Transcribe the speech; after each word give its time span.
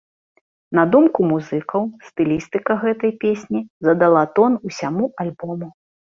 На 0.77 0.83
думку 0.93 1.25
музыкаў, 1.31 1.81
стылістыка 2.07 2.77
гэтай 2.83 3.13
песні 3.25 3.61
задала 3.89 4.23
тон 4.39 4.57
усяму 4.71 5.05
альбому. 5.25 5.69